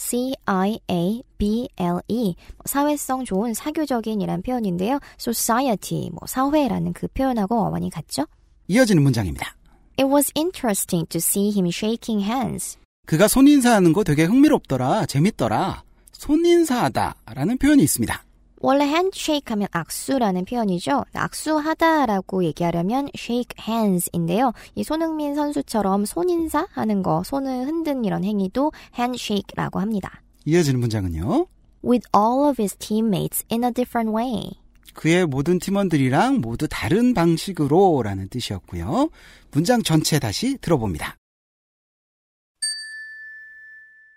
사회성 2.65 3.25
좋은 3.25 3.53
사교적인이란 3.53 4.41
표현인데요. 4.41 4.99
society, 5.19 6.09
뭐 6.11 6.19
사회라는 6.27 6.93
그 6.93 7.07
표현하고 7.07 7.55
어원이 7.55 7.89
같죠? 7.89 8.25
이어지는 8.67 9.01
문장입니다. 9.01 9.55
It 9.99 10.11
was 10.11 10.31
interesting 10.35 11.07
to 11.09 11.17
see 11.17 11.49
him 11.49 11.67
shaking 11.67 12.23
hands. 12.23 12.77
그가 13.07 13.27
손인사하는 13.27 13.93
거 13.93 14.03
되게 14.03 14.25
흥미롭더라, 14.25 15.05
재밌더라. 15.07 15.83
손인사하다라는 16.11 17.57
표현이 17.57 17.81
있습니다. 17.83 18.23
원래 18.59 18.85
handshake 18.85 19.51
하면 19.51 19.67
악수라는 19.71 20.45
표현이죠. 20.45 21.03
악수하다라고 21.13 22.43
얘기하려면 22.45 23.09
shake 23.15 23.55
hands인데요. 23.59 24.53
이 24.75 24.83
손흥민 24.83 25.35
선수처럼 25.35 26.05
손인사 26.05 26.67
하는 26.71 27.03
거, 27.03 27.23
손을 27.23 27.67
흔든 27.67 28.03
이런 28.05 28.23
행위도 28.23 28.71
handshake라고 28.97 29.79
합니다. 29.79 30.21
이어지는 30.45 30.79
문장은요. 30.79 31.47
With 31.83 32.07
all 32.15 32.49
of 32.49 32.61
his 32.61 32.75
teammates 32.77 33.45
in 33.51 33.63
a 33.63 33.71
different 33.71 34.15
way. 34.15 34.51
그의 34.93 35.27
모든 35.27 35.59
팀원들이랑 35.59 36.41
모두 36.41 36.67
다른 36.67 37.13
방식으로 37.13 38.01
라는 38.03 38.27
뜻이었고요. 38.29 39.09
문장 39.51 39.83
전체 39.83 40.17
다시 40.17 40.57
들어봅니다. 40.57 41.15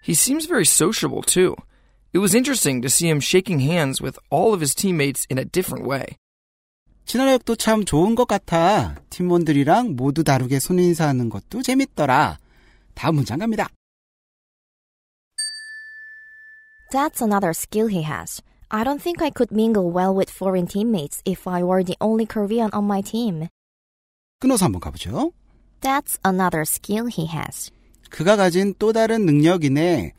He 0.02 0.12
seems 0.12 0.48
very 0.48 0.64
sociable, 0.64 1.20
too. 1.26 1.54
It 2.12 2.18
was 2.18 2.34
interesting 2.34 2.82
to 2.82 2.90
see 2.90 3.08
him 3.08 3.20
shaking 3.20 3.60
hands 3.60 4.02
with 4.02 4.18
all 4.30 4.52
of 4.52 4.60
his 4.60 4.74
teammates 4.74 5.26
in 5.30 5.38
a 5.38 5.44
different 5.44 5.86
way. 5.86 6.16
친화력도 7.06 7.56
참 7.56 7.84
좋은 7.84 8.14
것 8.14 8.26
같아. 8.26 8.96
팀원들이랑 9.10 9.96
모두 9.96 10.22
다르게 10.24 10.58
손인사하는 10.58 11.28
것도 11.28 11.62
재밌더라. 11.62 12.38
다음 12.94 13.16
문장 13.16 13.38
갑니다. 13.38 13.68
That's 16.92 17.22
another 17.22 17.52
skill 17.52 17.88
he 17.88 18.02
has. 18.02 18.42
I 18.70 18.82
don't 18.84 19.00
think 19.00 19.22
I 19.22 19.30
could 19.30 19.52
mingle 19.52 19.90
well 19.90 20.14
with 20.14 20.30
foreign 20.30 20.66
teammates 20.66 21.22
if 21.24 21.48
I 21.48 21.62
were 21.62 21.84
the 21.84 21.96
only 22.00 22.26
Korean 22.26 22.70
on 22.72 22.84
my 22.84 23.02
team. 23.02 23.46
끊어서 24.40 24.64
한번 24.66 24.80
가보죠. 24.80 25.32
That's 25.80 26.18
another 26.24 26.62
skill 26.62 27.06
he 27.06 27.26
has. 27.26 27.70
그가 28.10 28.36
가진 28.36 28.74
또 28.78 28.92
다른 28.92 29.26
능력이네. 29.26 30.12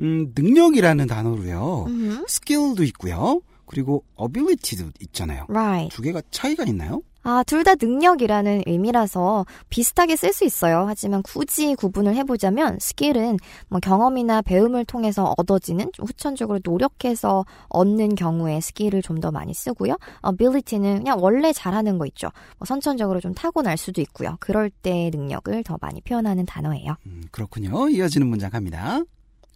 음, 0.00 0.32
능력이라는 0.36 1.06
단어로요. 1.06 1.86
skill도 2.28 2.82
있고요. 2.84 3.40
그리고 3.66 4.04
ability도 4.18 4.90
있잖아요. 5.00 5.46
Right. 5.48 5.94
두 5.94 6.02
개가 6.02 6.22
차이가 6.30 6.64
있나요? 6.64 7.02
아, 7.26 7.42
둘 7.46 7.64
다 7.64 7.74
능력이라는 7.80 8.64
의미라서 8.66 9.46
비슷하게 9.70 10.14
쓸 10.16 10.34
수 10.34 10.44
있어요. 10.44 10.84
하지만 10.86 11.22
굳이 11.22 11.74
구분을 11.74 12.14
해보자면 12.16 12.76
skill은 12.78 13.38
뭐 13.68 13.80
경험이나 13.80 14.42
배움을 14.42 14.84
통해서 14.84 15.32
얻어지는 15.38 15.90
후천적으로 15.98 16.60
노력해서 16.62 17.46
얻는 17.70 18.14
경우에 18.16 18.60
skill을 18.60 19.00
좀 19.00 19.20
더 19.22 19.30
많이 19.30 19.54
쓰고요. 19.54 19.96
ability는 20.20 20.98
그냥 20.98 21.16
원래 21.22 21.54
잘하는 21.54 21.96
거 21.96 22.04
있죠. 22.08 22.28
뭐 22.58 22.66
선천적으로 22.66 23.20
좀 23.20 23.32
타고날 23.32 23.78
수도 23.78 24.02
있고요. 24.02 24.36
그럴 24.38 24.68
때 24.68 25.10
능력을 25.14 25.64
더 25.64 25.78
많이 25.80 26.02
표현하는 26.02 26.44
단어예요. 26.44 26.96
음, 27.06 27.22
그렇군요. 27.30 27.88
이어지는 27.88 28.26
문장 28.26 28.50
갑니다. 28.50 29.00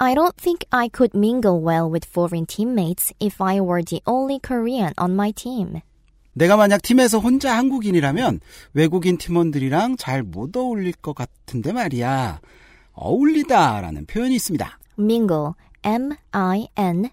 I 0.00 0.14
don't 0.14 0.36
think 0.36 0.64
I 0.70 0.88
could 0.88 1.12
mingle 1.12 1.60
well 1.60 1.90
with 1.90 2.04
foreign 2.06 2.46
teammates 2.46 3.12
if 3.18 3.40
I 3.42 3.60
were 3.60 3.82
the 3.82 4.00
only 4.06 4.38
Korean 4.38 4.92
on 4.96 5.14
my 5.14 5.32
team. 5.32 5.80
내가 6.34 6.56
만약 6.56 6.82
팀에서 6.82 7.18
혼자 7.18 7.56
한국인이라면 7.56 8.38
외국인 8.74 9.18
팀원들이랑 9.18 9.96
잘 9.96 10.22
못 10.22 10.56
어울릴 10.56 10.92
것 10.92 11.14
같은데 11.16 11.72
말이야. 11.72 12.40
어울리다라는 12.92 14.06
표현이 14.06 14.36
있습니다. 14.36 14.78
mingle, 14.96 15.54
M-I-N-G-L-E. 15.82 17.12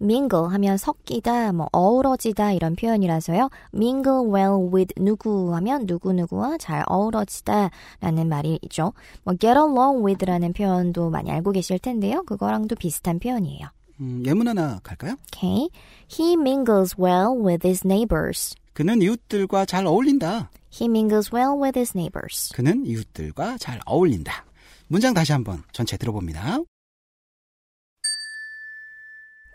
mingle 0.00 0.48
하면 0.50 0.76
섞이다, 0.76 1.52
뭐 1.52 1.68
어우러지다 1.72 2.52
이런 2.52 2.74
표현이라서요. 2.76 3.50
mingle 3.74 4.26
well 4.26 4.70
with 4.72 4.94
누구 4.96 5.54
하면 5.54 5.86
누구누구와 5.86 6.58
잘 6.58 6.84
어우러지다 6.88 7.70
라는 8.00 8.28
말이죠. 8.28 8.92
뭐 9.24 9.34
get 9.34 9.58
along 9.58 10.04
with라는 10.04 10.52
표현도 10.52 11.10
많이 11.10 11.30
알고 11.30 11.52
계실 11.52 11.78
텐데요. 11.78 12.22
그거랑도 12.24 12.76
비슷한 12.76 13.18
표현이에요. 13.18 13.68
음, 14.00 14.22
예문 14.26 14.48
하나 14.48 14.80
갈까요? 14.82 15.16
Okay. 15.34 15.68
He 16.10 16.34
mingles 16.34 16.94
well 16.98 17.30
with 17.38 17.66
his 17.66 17.86
neighbors. 17.86 18.54
그는 18.72 19.00
이웃들과 19.00 19.64
잘 19.64 19.86
어울린다. 19.86 20.50
He 20.70 20.86
mingles 20.86 21.30
well 21.34 21.58
with 21.58 21.78
his 21.78 21.96
neighbors. 21.96 22.52
그는 22.54 22.84
이웃들과 22.84 23.56
잘 23.58 23.80
어울린다. 23.86 24.44
문장 24.88 25.14
다시 25.14 25.32
한번 25.32 25.62
전체 25.72 25.96
들어봅니다. 25.96 26.58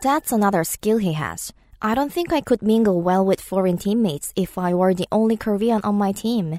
That's 0.01 0.31
another 0.31 0.63
skill 0.63 0.97
he 0.97 1.13
has. 1.13 1.53
I 1.81 1.93
don't 1.93 2.11
think 2.11 2.33
I 2.33 2.41
could 2.41 2.61
mingle 2.61 3.01
well 3.01 3.25
with 3.25 3.39
foreign 3.41 3.77
teammates 3.77 4.33
if 4.35 4.57
I 4.57 4.73
were 4.73 4.93
the 4.93 5.07
only 5.11 5.37
Korean 5.37 5.81
on 5.83 5.95
my 5.95 6.11
team. 6.11 6.57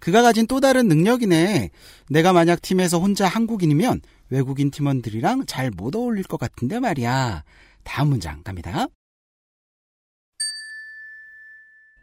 그가 0.00 0.22
가진 0.22 0.46
또 0.46 0.60
다른 0.60 0.86
능력이네. 0.88 1.70
내가 2.10 2.32
만약 2.32 2.62
팀에서 2.62 2.98
혼자 2.98 3.26
한국인이면 3.26 4.00
외국인 4.30 4.70
팀원들이랑 4.70 5.46
잘 5.46 5.70
못 5.70 5.96
어울릴 5.96 6.24
것 6.24 6.38
같은데 6.38 6.78
말이야. 6.78 7.42
다음 7.84 8.08
문장 8.08 8.42
갑니다. 8.42 8.86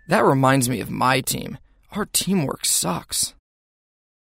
That 0.10 0.24
reminds 0.24 0.70
me 0.70 0.82
of 0.82 0.92
my 0.92 1.22
team. 1.22 1.58
Our 1.96 2.06
teamwork 2.12 2.62
sucks. 2.66 3.34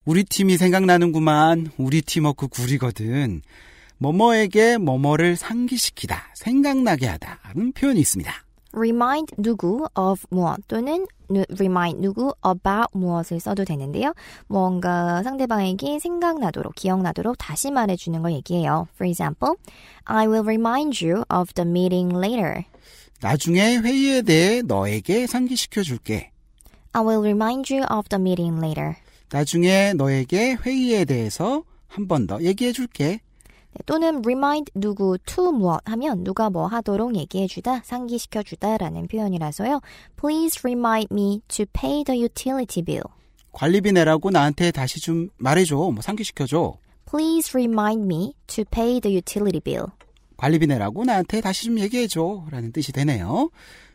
우리 0.04 0.24
팀이 0.24 0.56
생각나는구만. 0.56 1.70
우리 1.78 2.02
팀워크 2.02 2.48
구리거든. 2.48 3.42
뭐뭐에게 4.06 4.78
뭐뭐를 4.78 5.36
상기시키다, 5.36 6.32
생각나게 6.34 7.06
하다는 7.06 7.72
표현이 7.72 8.00
있습니다. 8.00 8.32
remind 8.74 9.32
누구 9.38 9.86
of 9.94 10.22
무엇 10.30 10.58
또는 10.66 11.06
누- 11.28 11.44
remind 11.52 12.00
누구 12.00 12.34
about 12.44 12.88
무엇을 12.94 13.38
써도 13.38 13.64
되는데요. 13.64 14.12
뭔가 14.48 15.22
상대방에게 15.22 16.00
생각나도록, 16.00 16.74
기억나도록 16.74 17.36
다시 17.38 17.70
말해주는 17.70 18.20
걸 18.22 18.32
얘기해요. 18.32 18.88
For 18.96 19.08
example, 19.08 19.54
I 20.04 20.26
will 20.26 20.42
remind 20.44 21.04
you 21.06 21.22
of 21.32 21.52
the 21.54 21.68
meeting 21.68 22.16
later. 22.16 22.64
나중에 23.20 23.76
회의에 23.78 24.22
대해 24.22 24.62
너에게 24.62 25.28
상기시켜 25.28 25.82
줄게. 25.82 26.32
I 26.92 27.02
will 27.04 27.20
remind 27.22 27.72
you 27.72 27.84
of 27.88 28.08
the 28.08 28.20
meeting 28.20 28.58
later. 28.58 28.94
나중에 29.30 29.92
너에게 29.94 30.54
회의에 30.54 31.04
대해서 31.04 31.62
한 31.86 32.08
번 32.08 32.26
더 32.26 32.42
얘기해 32.42 32.72
줄게. 32.72 33.20
네, 33.74 33.82
또는 33.86 34.18
remind 34.24 34.70
누구 34.74 35.16
to 35.24 35.50
무엇 35.52 35.80
하면 35.86 36.24
누가 36.24 36.50
뭐 36.50 36.66
하도록 36.66 37.14
얘기해주다, 37.16 37.82
상기시켜주다라는 37.84 39.08
표현이라서요. 39.08 39.80
Please 40.20 40.60
remind 40.62 41.08
me 41.10 41.40
to 41.48 41.64
pay 41.72 42.04
the 42.04 42.22
utility 42.22 42.84
bill. 42.84 43.04
관리비 43.52 43.92
내라고 43.92 44.30
나한테 44.30 44.70
다시 44.70 45.00
좀 45.00 45.28
말해줘. 45.38 45.76
뭐 45.76 46.00
상기시켜줘. 46.00 46.74
Please 47.08 47.50
remind 47.54 48.04
me 48.04 48.34
to 48.46 48.64
pay 48.70 49.00
the 49.00 49.16
utility 49.16 49.60
bill. 49.60 49.86
관리비 50.36 50.66
내라고 50.66 51.04
나한테 51.04 51.40
다시 51.40 51.66
좀 51.66 51.78
얘기해줘. 51.78 52.46
라는 52.50 52.72
뜻이 52.72 52.92
되네요. 52.92 53.50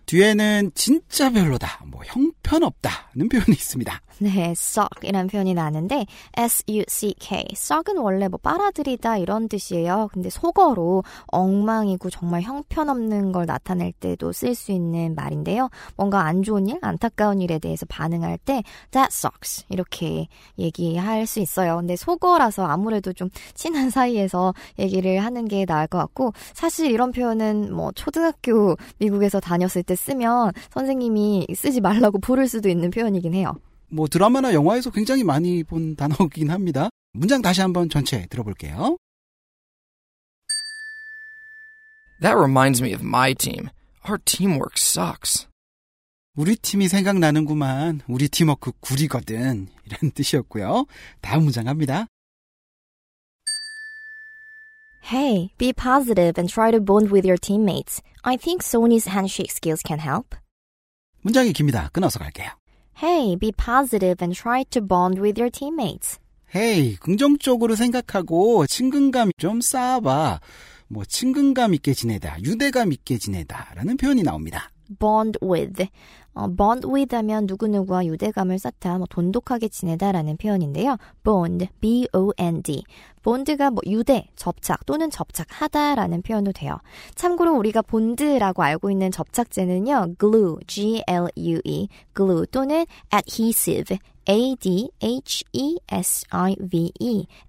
뒤에는 0.08 0.72
진짜 0.74 1.30
별로다. 1.30 1.84
뭐 1.86 2.02
형편없다는 2.06 3.30
표현이 3.30 3.52
있습니다. 3.52 4.02
네, 4.20 4.52
suck이라는 4.52 5.28
표현이 5.28 5.54
나는데 5.54 6.06
S-U-C-K. 6.36 7.46
suck은 7.52 7.98
원래 7.98 8.28
뭐 8.28 8.40
빨아들이다 8.42 9.18
이런 9.18 9.48
뜻이에요. 9.48 10.10
근데 10.12 10.30
속어로 10.30 11.04
엉망이고 11.28 12.10
정말 12.10 12.42
형편없는 12.42 13.32
걸 13.32 13.46
나타낼 13.46 13.92
때도 13.92 14.32
쓸 14.32 14.56
수 14.56 14.72
있는 14.72 15.14
말인데요. 15.14 15.70
뭔가 15.96 16.26
안 16.26 16.42
좋은 16.42 16.68
일, 16.68 16.80
안타까운 16.82 17.42
일에 17.42 17.60
대해서 17.60 17.86
반응할 17.86 18.40
때 18.40 18.64
that 18.92 19.10
sucks 19.12 19.66
이렇게 19.70 20.28
얘기할 20.58 21.28
수 21.28 21.40
있어요. 21.40 21.78
근데 21.78 21.96
속어라서 21.96 22.66
아무래도 22.66 23.14
좀 23.14 23.30
친한 23.54 23.92
사이에서 23.92 24.56
얘기를 24.80 25.20
하는 25.20 25.46
게 25.48 25.66
나을 25.66 25.86
것 25.86 26.00
같고 26.00 26.34
사실 26.54 26.90
이런 26.90 27.12
표현은 27.12 27.72
뭐 27.72 27.92
초등학교 27.92 28.78
미국에서 28.98 29.40
다녔을 29.40 29.84
때 29.84 29.97
쓰면 29.98 30.54
선생님이 30.72 31.48
쓰지 31.56 31.82
말라고 31.82 32.20
부를 32.20 32.48
수도 32.48 32.70
있는 32.70 32.90
표현이긴 32.90 33.34
해요. 33.34 33.54
뭐 33.90 34.08
드라마나 34.08 34.54
영화에서 34.54 34.92
굉장히 34.92 35.24
많이 35.24 35.64
본 35.64 35.96
단어긴 35.96 36.50
합니다. 36.52 36.90
문장 37.14 37.42
다시 37.42 37.62
한번 37.62 37.90
전체 37.90 38.26
들어볼게요. 38.28 38.98
That 42.22 42.36
reminds 42.36 42.82
me 42.82 42.94
of 42.94 43.04
my 43.04 43.34
team. 43.36 43.70
Our 44.08 44.20
teamwork 44.26 44.76
sucks. 44.78 45.48
우리 46.36 46.56
팀이 46.56 46.88
생각나는구만. 46.88 48.02
우리 48.08 48.28
팀워크 48.28 48.72
구리거든. 48.80 49.68
이런 49.86 50.12
뜻이었고요. 50.12 50.86
다음 51.22 51.44
문장 51.44 51.66
갑니다. 51.66 52.08
Hey, 55.08 55.52
be 55.58 55.72
positive 55.72 56.38
and 56.38 56.50
try 56.50 56.70
to 56.70 56.82
bond 56.82 57.12
with 57.12 57.26
your 57.26 57.38
teammates. 57.38 58.02
I 58.26 58.36
think 58.36 58.62
Sony's 58.62 59.08
handshake 59.08 59.52
skills 59.52 59.82
can 59.82 60.00
help. 60.00 60.36
문장이 61.22 61.54
깁니다. 61.54 61.90
끊어서 61.94 62.20
갈게요. 62.20 62.50
Hey, 63.02 63.38
be 63.38 63.54
positive 63.54 64.22
and 64.22 64.36
try 64.36 64.66
to 64.66 64.82
bond 64.86 65.22
with 65.22 65.40
your 65.40 65.50
teammates. 65.50 66.20
헤이, 66.54 66.98
긍정적으로 66.98 67.76
생각하고 67.76 68.68
친근감 68.68 69.32
좀 69.38 69.62
쌓아봐. 69.62 70.42
뭐 70.90 71.06
친근감 71.06 71.74
있게 71.76 71.94
지내다, 71.94 72.44
유대감 72.44 72.92
있게 72.92 73.18
지내다 73.18 73.76
라는 73.76 73.96
표현이 73.96 74.24
나옵니다. 74.24 74.72
Bond 75.00 75.40
with. 75.44 75.88
어, 76.34 76.48
bond 76.48 76.88
with 76.88 77.16
하면 77.16 77.46
누구누구와 77.48 78.06
유대감을 78.06 78.60
쌓다, 78.60 78.98
뭐 78.98 79.08
돈독하게 79.10 79.70
지내다라는 79.70 80.38
표현인데요. 80.38 80.98
bond, 81.24 81.68
b-o-n-d. 81.82 82.84
bond가 83.24 83.72
뭐 83.72 83.82
유대, 83.88 84.30
접착 84.36 84.86
또는 84.86 85.10
접착하다라는 85.10 86.22
표현도 86.22 86.52
돼요. 86.52 86.78
참고로 87.16 87.56
우리가 87.58 87.82
본드라고 87.82 88.62
알고 88.64 88.92
있는 88.92 89.12
접착제는요. 89.12 90.16
glue, 90.20 90.58
g-l-u-e, 90.68 91.88
glue 92.16 92.46
또는 92.52 92.86
adhesive, 93.14 93.98
a-d-h-e-s-i-v-e, 94.30 94.88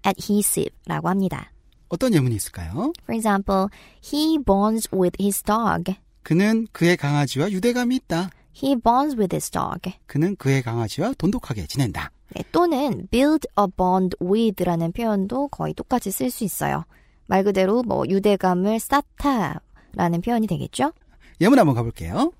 adhesive라고 0.05 1.09
합니다. 1.09 1.51
어떤 1.89 2.13
예문이 2.13 2.35
있을까요? 2.35 2.93
For 3.03 3.15
example, 3.15 3.67
he 4.01 4.37
bonds 4.37 4.87
with 4.93 5.17
his 5.19 5.43
dog. 5.43 5.95
그는 6.29 6.67
그의 6.71 6.95
강아지와 6.95 7.49
유대감이 7.49 7.95
있다. 7.95 8.29
He 8.55 8.75
bonds 8.75 9.15
with 9.17 9.35
his 9.35 9.49
dog. 9.49 9.91
그는 10.05 10.35
그의 10.35 10.61
강아지와 10.61 11.13
돈독하게 11.17 11.65
지낸다. 11.65 12.11
네, 12.35 12.43
또는 12.51 13.07
build 13.09 13.47
a 13.59 13.65
bond 13.75 14.15
with라는 14.21 14.91
표현도 14.91 15.47
거의 15.47 15.73
똑같이 15.73 16.11
쓸 16.11 16.29
수 16.29 16.43
있어요. 16.43 16.85
말 17.25 17.43
그대로 17.43 17.81
뭐 17.81 18.05
유대감을 18.07 18.79
쌓다라는 18.79 20.21
표현이 20.23 20.45
되겠죠? 20.45 20.93
예문 21.41 21.57
한번 21.57 21.73
가볼게요. 21.73 22.31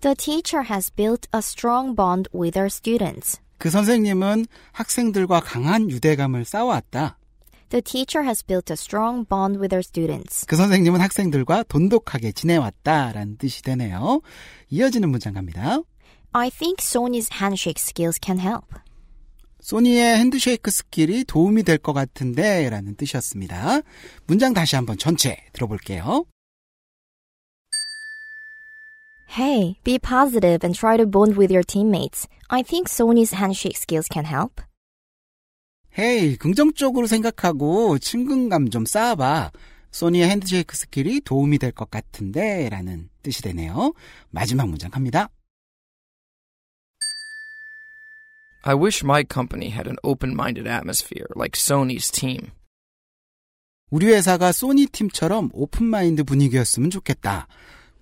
The 0.00 0.14
teacher 0.14 0.64
has 0.66 0.90
built 0.90 1.28
a 1.34 1.40
strong 1.40 1.94
bond 1.94 2.30
with 2.34 2.58
her 2.58 2.68
students. 2.68 3.42
그 3.58 3.68
선생님은 3.68 4.46
학생들과 4.72 5.40
강한 5.40 5.90
유대감을 5.90 6.46
쌓아왔다. 6.46 7.18
The 7.70 7.82
teacher 7.82 8.22
has 8.22 8.42
built 8.46 8.70
a 8.70 8.76
strong 8.76 9.26
bond 9.28 9.58
with 9.58 9.74
her 9.74 9.82
students. 9.82 10.46
그 10.46 10.56
선생님은 10.56 11.00
학생들과 11.00 11.64
돈독하게 11.64 12.32
지내왔다라는 12.32 13.36
뜻이 13.38 13.62
되네요. 13.62 14.20
이어지는 14.70 15.08
문장 15.10 15.34
갑니다. 15.34 15.80
I 16.32 16.50
think 16.50 16.78
Sony's 16.82 17.32
handshake 17.40 17.80
skills 17.80 18.18
can 18.24 18.38
help. 18.38 18.66
쏘니의 19.60 20.18
handshake 20.18 20.70
skill이 20.70 21.24
도움이 21.24 21.62
될 21.62 21.78
것 21.78 21.92
같은데 21.94 22.68
라는 22.68 22.94
뜻이었습니다. 22.96 23.80
문장 24.26 24.52
다시 24.52 24.76
한번 24.76 24.98
전체 24.98 25.38
들어볼게요. 25.52 26.26
Hey, 29.36 29.78
be 29.82 29.98
positive 29.98 30.62
and 30.62 30.78
try 30.78 30.96
to 30.96 31.06
bond 31.06 31.36
with 31.36 31.50
your 31.50 31.64
teammates. 31.64 32.28
I 32.50 32.62
think 32.62 32.88
Sonny's 32.88 33.32
handshake 33.32 33.76
skills 33.76 34.06
can 34.12 34.24
help. 34.26 34.60
Hey, 35.98 36.36
긍정적으로 36.36 37.06
생각하고 37.06 37.98
친근감 37.98 38.70
좀 38.70 38.84
쌓아봐. 38.84 39.52
쏘니의 39.92 40.28
handshake 40.28 40.76
skill이 40.76 41.20
도움이 41.20 41.58
될 41.58 41.70
것 41.70 41.88
같은데 41.90 42.68
라는 42.68 43.08
뜻이 43.22 43.42
되네요. 43.42 43.92
마지막 44.30 44.68
문장 44.68 44.90
갑니다. 44.90 45.28
I 48.64 48.74
wish 48.74 49.04
my 49.04 49.24
company 49.30 49.70
had 49.70 49.86
an 49.88 49.96
open 50.02 50.32
minded 50.32 50.66
atmosphere 50.68 51.26
like 51.36 51.52
Sony's 51.60 52.10
team. 52.10 52.50
우리 53.90 54.06
회사가 54.06 54.50
소니 54.52 54.86
팀처럼 54.86 55.50
오픈마인드 55.52 56.24
분위기였으면 56.24 56.90
좋겠다. 56.90 57.46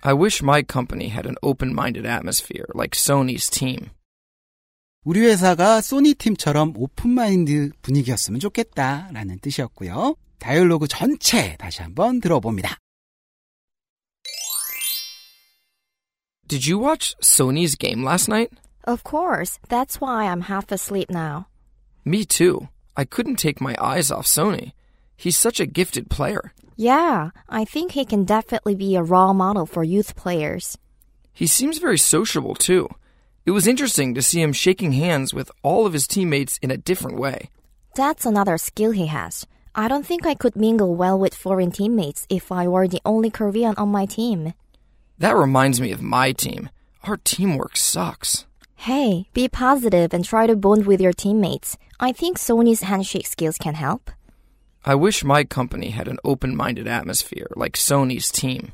I 0.00 0.14
wish 0.14 0.42
my 0.42 0.62
company 0.66 1.10
had 1.10 1.28
an 1.28 1.34
open 1.42 1.72
minded 1.72 2.08
atmosphere 2.08 2.64
like 2.74 2.96
Sony's 2.98 3.50
team. 3.50 3.90
우리 5.04 5.20
회사가 5.20 5.82
소니 5.82 6.14
팀처럼 6.14 6.72
오픈마인드 6.74 7.68
분위기였으면 7.82 8.40
좋겠다 8.40 9.10
라는 9.12 9.38
뜻이었고요. 9.40 10.14
다이얼로그 10.38 10.88
전체 10.88 11.54
다시 11.58 11.82
한번 11.82 12.18
들어봅니다. 12.20 12.78
Did 16.48 16.64
you 16.64 16.78
watch 16.78 17.14
Sony's 17.20 17.74
game 17.74 18.02
last 18.02 18.26
night? 18.26 18.50
Of 18.84 19.04
course. 19.04 19.58
That's 19.68 20.00
why 20.00 20.24
I'm 20.24 20.40
half 20.40 20.72
asleep 20.72 21.10
now. 21.10 21.46
Me 22.06 22.24
too. 22.24 22.68
I 22.96 23.04
couldn't 23.04 23.36
take 23.36 23.60
my 23.60 23.76
eyes 23.78 24.10
off 24.10 24.24
Sony. 24.24 24.72
He's 25.14 25.36
such 25.36 25.60
a 25.60 25.66
gifted 25.66 26.08
player. 26.08 26.54
Yeah, 26.74 27.32
I 27.50 27.66
think 27.66 27.92
he 27.92 28.06
can 28.06 28.24
definitely 28.24 28.74
be 28.74 28.96
a 28.96 29.02
role 29.02 29.34
model 29.34 29.66
for 29.66 29.84
youth 29.84 30.16
players. 30.16 30.78
He 31.34 31.46
seems 31.46 31.76
very 31.76 31.98
sociable 31.98 32.54
too. 32.54 32.88
It 33.44 33.50
was 33.50 33.66
interesting 33.66 34.14
to 34.14 34.22
see 34.22 34.40
him 34.40 34.54
shaking 34.54 34.92
hands 34.92 35.34
with 35.34 35.50
all 35.62 35.84
of 35.84 35.92
his 35.92 36.06
teammates 36.06 36.56
in 36.62 36.70
a 36.70 36.78
different 36.78 37.18
way. 37.18 37.50
That's 37.94 38.24
another 38.24 38.56
skill 38.56 38.92
he 38.92 39.08
has. 39.08 39.46
I 39.74 39.86
don't 39.86 40.06
think 40.06 40.24
I 40.24 40.34
could 40.34 40.56
mingle 40.56 40.94
well 40.94 41.18
with 41.18 41.34
foreign 41.34 41.72
teammates 41.72 42.26
if 42.30 42.50
I 42.50 42.66
were 42.68 42.88
the 42.88 43.02
only 43.04 43.28
Korean 43.28 43.74
on 43.76 43.90
my 43.90 44.06
team. 44.06 44.54
That 45.19 45.35
reminds 45.35 45.79
me 45.79 45.91
of 45.91 46.01
my 46.01 46.31
team. 46.31 46.69
Our 47.03 47.17
teamwork 47.17 47.77
sucks. 47.77 48.45
Hey, 48.75 49.27
be 49.33 49.47
positive 49.47 50.13
and 50.13 50.25
try 50.25 50.47
to 50.47 50.55
bond 50.55 50.85
with 50.85 50.99
your 50.99 51.13
teammates. 51.13 51.77
I 51.99 52.11
think 52.11 52.37
Sony's 52.37 52.83
handshake 52.83 53.27
skills 53.27 53.57
can 53.57 53.75
help. 53.75 54.11
I 54.85 54.95
wish 54.95 55.23
my 55.23 55.45
company 55.45 55.91
had 55.91 56.09
an 56.09 56.17
open 56.25 56.55
minded 56.55 56.87
atmosphere 56.87 57.47
like 57.55 57.77
Sony's 57.77 58.31
team. 58.31 58.73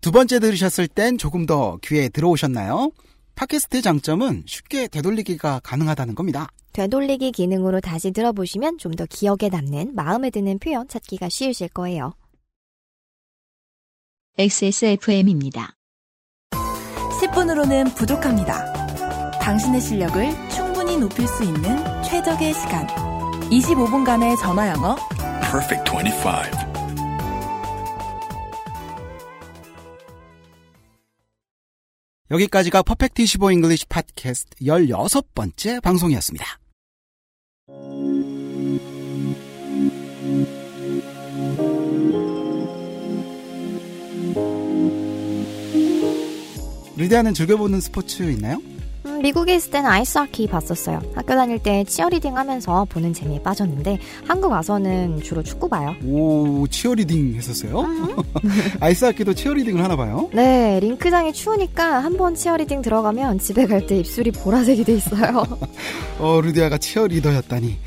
두 0.00 0.12
번째 0.12 0.38
들으셨을 0.38 0.86
땐 0.88 1.18
조금 1.18 1.46
더 1.46 1.78
귀에 1.82 2.08
들어오셨나요? 2.08 2.92
팟캐스트의 3.35 3.81
장점은 3.81 4.43
쉽게 4.45 4.87
되돌리기가 4.87 5.61
가능하다는 5.63 6.15
겁니다. 6.15 6.49
되돌리기 6.73 7.31
기능으로 7.31 7.81
다시 7.81 8.11
들어보시면 8.11 8.77
좀 8.77 8.91
더 8.95 9.05
기억에 9.05 9.49
남는 9.51 9.93
마음에 9.95 10.29
드는 10.29 10.59
표현 10.59 10.87
찾기가 10.87 11.29
쉬우실 11.29 11.69
거예요. 11.69 12.13
XSFM입니다. 14.37 15.73
10분으로는 17.21 17.95
부족합니다. 17.95 18.71
당신의 19.39 19.81
실력을 19.81 20.49
충분히 20.49 20.97
높일 20.97 21.27
수 21.27 21.43
있는 21.43 21.77
최적의 22.03 22.53
시간. 22.53 22.87
25분간의 23.49 24.39
전화 24.39 24.69
영어. 24.69 24.95
Perfect 25.41 25.91
25. 25.91 26.70
여기까지가 32.31 32.81
Perfect 32.83 33.21
25 33.23 33.51
English 33.51 33.87
팟캐스트 33.87 34.63
16번째 34.63 35.81
방송이었습니다. 35.81 36.45
리디아는 46.95 47.33
즐겨보는 47.33 47.81
스포츠 47.81 48.23
있나요? 48.23 48.59
음, 49.21 49.23
미국에 49.23 49.55
있을 49.55 49.69
때는 49.71 49.89
아이스하키 49.89 50.47
봤었어요. 50.47 50.99
학교 51.15 51.35
다닐 51.35 51.59
때 51.59 51.83
치어리딩 51.83 52.35
하면서 52.37 52.85
보는 52.85 53.13
재미에 53.13 53.41
빠졌는데 53.41 53.99
한국 54.27 54.51
와서는 54.51 55.21
주로 55.21 55.43
축구 55.43 55.69
봐요. 55.69 55.95
오, 56.03 56.65
치어리딩 56.67 57.35
했었어요? 57.35 57.85
아이스하키도 58.81 59.33
치어리딩을 59.35 59.83
하나 59.83 59.95
봐요? 59.95 60.29
네, 60.33 60.79
링크장이 60.81 61.33
추우니까 61.33 62.03
한 62.03 62.11
번 62.17 62.35
치어리딩 62.35 62.81
들어가면 62.81 63.39
집에 63.39 63.65
갈 63.65 63.87
때 63.87 63.97
입술이 63.97 64.31
보라색이 64.31 64.83
돼 64.83 64.93
있어요. 64.93 65.43
어, 66.19 66.39
리디아가 66.41 66.77
치어리더였다니. 66.77 67.77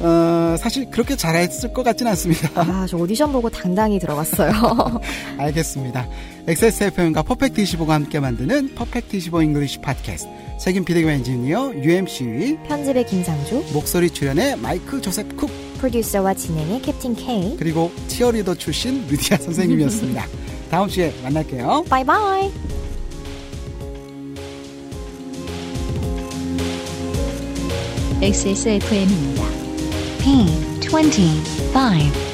어, 0.00 0.56
사실 0.58 0.90
그렇게 0.90 1.14
잘했을 1.14 1.72
것 1.72 1.82
같진 1.82 2.06
않습니다. 2.08 2.48
아, 2.54 2.86
저 2.88 2.96
오디션 2.96 3.32
보고 3.32 3.50
당당히 3.50 3.98
들어갔어요. 3.98 4.52
알겠습니다. 5.38 6.08
XSFM과 6.48 7.22
Perfect 7.22 7.62
25가 7.62 7.88
함께 7.88 8.18
만드는 8.18 8.74
Perfect 8.74 9.16
25 9.16 9.42
English 9.42 9.80
팟캐스트. 9.80 10.28
책임 10.58 10.84
PD 10.84 10.91
겸 10.91 11.08
엔지니어 11.08 11.72
UMC 11.74 12.58
편집에 12.68 13.06
김상주, 13.06 13.64
목소리 13.72 14.10
출연에 14.10 14.56
마이크 14.56 15.00
조셉 15.00 15.36
쿡 15.36 15.50
프로듀서와 15.78 16.34
진행의 16.34 16.82
캡틴 16.82 17.14
K. 17.14 17.56
그리고 17.58 17.90
치어리더 18.08 18.54
출신 18.54 19.06
루디아 19.08 19.38
선생님이었습니다. 19.38 20.26
다음 20.70 20.88
주에 20.88 21.14
만날게요. 21.22 21.84
바이바이. 21.88 22.50
XSFM입니다. 28.22 29.59
15, 30.20 30.80
20, 30.80 31.42
5. 31.72 32.29